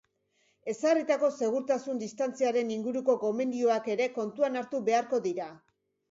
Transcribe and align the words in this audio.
Ezarritako 0.71 1.27
segurtasun-distantziaren 1.47 2.71
inguruko 2.75 3.15
gomendioak 3.23 3.91
ere 3.97 4.07
kontuan 4.15 4.57
hartu 4.63 4.81
beharko 4.89 5.21
dira. 5.27 5.51